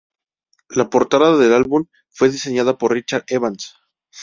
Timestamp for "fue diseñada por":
2.09-2.91